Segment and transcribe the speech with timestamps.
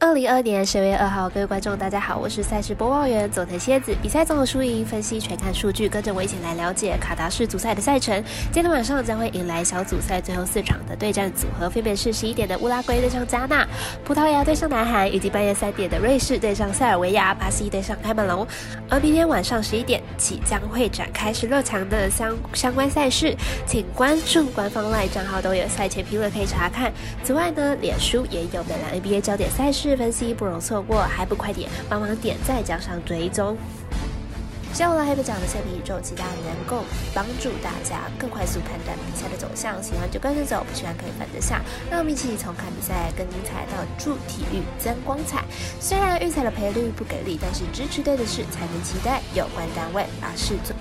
[0.00, 3.92] 二零二年十月二号，各位观众，大家好，我是赛事播报员佐藤蝎子。
[4.00, 8.22] 比赛综合输赢分析全看数据，跟着我一起来了解卡达世足赛的赛程。
[8.52, 13.66] 今天晚上将会迎来小组赛最后四场的对战组合，分别是十一点的乌拉圭对上加纳，
[14.04, 18.46] 葡萄牙对上南韩，以及半夜三点的瑞士对上塞尔维亚，巴西对上开门龙。
[18.88, 23.34] 而明天晚上十一点起将会展开十六强的相相关赛事，
[23.66, 26.92] 请关注官方赖账号都有赛前评论可以查看。
[27.24, 29.87] 此外呢，脸书也有美兰 NBA 焦点赛事。
[29.96, 33.56] 分析不容错过，还不快点帮忙点赞加上追踪！
[34.74, 36.84] 希望黑白奖的赛比宇宙，期待能够
[37.14, 39.82] 帮助大家更快速判断比赛的走向。
[39.82, 41.62] 喜欢就跟着走，不喜欢可以反着下。
[41.90, 45.42] 让我们一起从看比赛更精彩到助体育增光彩。
[45.80, 50.76] 虽然预测的赔率不给力，但是支持对的事才能期待有关单位把事做。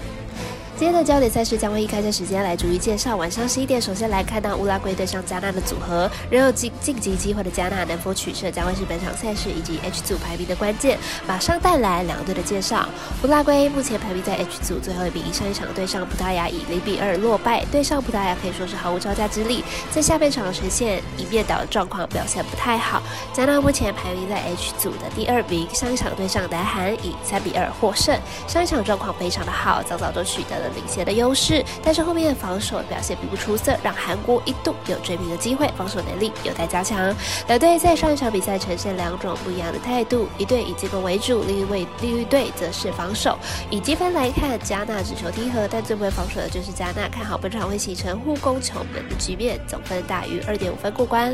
[0.78, 3.16] 今天的焦点赛事将会以开赛时间来逐一介绍。
[3.16, 11.00] 晚上十一点，首先来看到乌拉圭对上加纳的组合，仍有晋晋级机会的加纳能否取胜，将会是本场赛事以及 H 组排名的关键。
[11.26, 12.88] 马上带来两队的介绍。
[13.24, 23.02] 乌拉圭目前排名在 H 组最后一名，上一场对上葡萄牙以零比二落败，对上葡萄牙可以说是毫无招架之力，在下半场呈现一面倒的状况，表现不太好。
[23.34, 28.16] 加纳目前排名在 H 组的第二名，上一场对上南韩以三比二获胜，
[28.48, 30.67] 上一场状况非常的好，早早都取得了。
[30.70, 37.14] 领先的优势，但是后面的防守表现并不出色，让韩国一度有追平的机会，防守能力有待加强。
[37.48, 43.38] 两队在上一场比赛呈现两种不一样的态度，一队以进攻为主，另一位另一队则是防守。
[43.70, 51.34] 以积分来看，加纳只求踢和，但最不会防守的就是加纳，看好本场会形成互攻球门的局面，总分大于二点五分过关。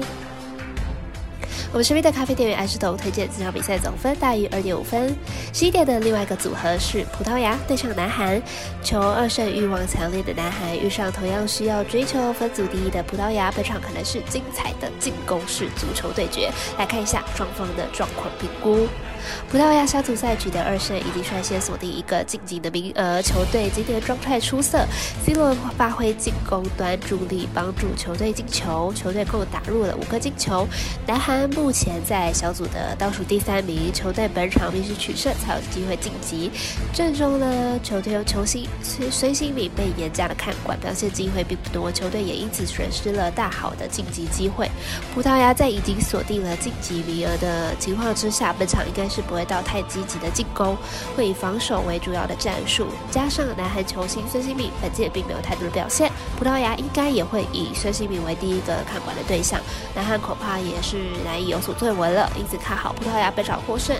[1.73, 5.11] 我们身边的咖啡店员爱石头推荐这场比赛总分大于二点五分。
[5.51, 8.39] 十一点的另外一个组合是葡萄牙对上南韩，
[8.83, 16.51] 求二胜欲望强烈的南韩遇上同样需要追求分组第一的葡萄牙，本场可能是精彩的进攻式足球对决。
[16.77, 18.87] 来看一下双方的状况评估。
[19.49, 23.21] 葡萄牙小组赛取得二胜，已经率先锁定一个晋级的名额。
[23.21, 24.85] 球队今天状态出色
[25.23, 28.91] ，C 罗发挥进攻端助力，帮助球队进球。
[28.93, 30.67] 球队共打入了五个进球。
[31.07, 36.51] 南韩目前在小组的倒数第三名，球队本场必须取胜才有机会晋级。
[36.93, 44.69] 阵中呢，球队有球星孙孙兴敏被严加的看管，表现机会并不多，球队也因此损失了大好的晋级机会。
[45.13, 49.03] 葡萄牙在已经锁定了晋级名额的情况之下，本场应该。
[49.13, 50.75] 是不会到太积极的进攻，
[51.15, 52.87] 会以防守为主要的战术。
[53.11, 59.59] 加上南韩球星孙兴敏本届并没有太多的表现，葡萄牙应该也会以孙兴敏为第一个看管的对象。
[59.93, 63.95] 南韩恐怕也是难以有所作为了，因此看好葡萄牙本场获胜。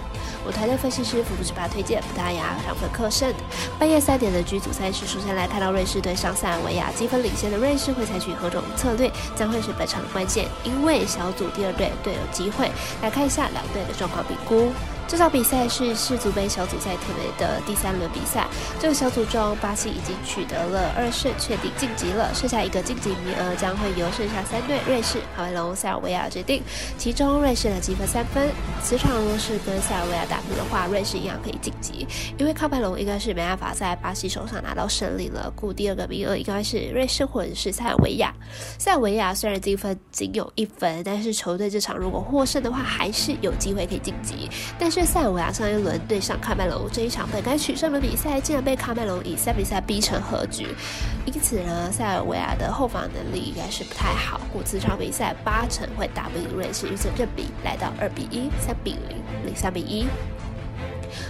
[0.45, 3.31] 我团队分析师福布斯巴推荐葡萄牙两分克胜。
[3.77, 10.47] 半夜三点的剧组赛事，首先来看到瑞士对上塞尔维亚，积分领先的瑞士会采取何种策略，将会是本场的关键。
[10.63, 14.71] 因为小组第二队队有机会，来看一下两队的状况评估。
[15.07, 18.47] 这场比赛是世足杯小组赛特别的第三轮比赛。
[18.79, 22.33] 这个小组中，巴西已经取得了二胜，确定晋级了。
[22.33, 26.63] 剩下一个晋级名额将会由剩下三队——瑞士、卡梅隆、塞尔维亚决定。
[26.97, 28.49] 其中，瑞士的积分三分。
[28.81, 32.07] 此场若是跟塞尔维亚打平的话，瑞士一样可以晋级。
[32.37, 38.33] 因为卡梅隆应该是没办法在巴西手上拿到胜利了，故第二个名额应该是瑞士或者是塞尔维亚。
[38.79, 44.49] 塞尔维亚虽然积分仅有一分，但是球队这场如果获胜的话，还是有机会可以晋级。
[44.79, 50.67] 但是塞尔维亚上一轮对上卡麦隆这一场本该取胜的比赛，竟然被卡麦隆以三比三逼成和局。
[51.25, 60.05] 因此呢，塞尔维亚的后防能力应该是不太好，故此场比赛八成会打不赢瑞士，预测正比来到二比一、三比零、零三比一。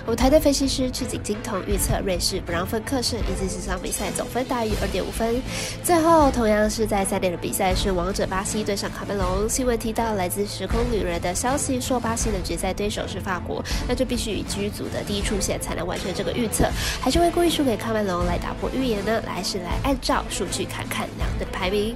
[0.05, 5.41] 我们台队分析师赤井金童预测瑞士不让分克胜，以及这场比赛总分大于二点五分。
[5.83, 9.47] 最后，同样是在三点的比赛是王者巴西对上卡梅隆。
[9.47, 16.69] 新闻提到来自时空旅人的消息说，巴西的决赛对手是法国，那就必须以居组的第一出线才能完成这个预测，
[17.01, 19.21] 还是会故意输给卡梅隆来打破预言呢？
[19.25, 21.95] 还是来按照数据看看两队的排名？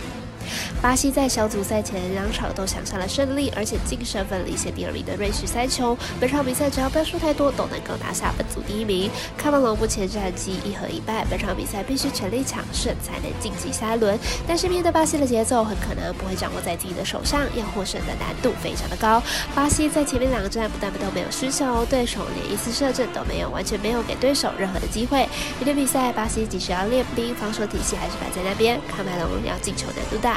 [0.81, 5.97] 巴西在小组赛前两场都抢下了胜利，而且净胜分领先第二名的瑞士三球。
[6.19, 9.09] 本场比赛只要不要输太多，都能够拿下本组第一名。
[9.37, 14.17] 卡梅隆目前战绩一和一败，本场比赛必须全力抢胜才能晋级下一轮。
[14.47, 19.21] 但是面对巴西的节奏，很可能不会掌握在自己的手上，要获胜的难度非常的高。
[19.55, 25.27] 巴西在前面两个战不但都没有失球，对手连一次射正都没有，完全没有给对手任何的机会。
[25.59, 28.79] 明天比赛，巴西即使要练兵，防守体系还是摆在那边。
[28.87, 30.36] 卡麦隆要进球难度大。